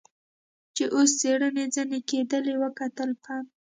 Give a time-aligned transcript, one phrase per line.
[0.75, 3.45] چې اوس څېړنې ځنې کېدلې وکتل، پنډ.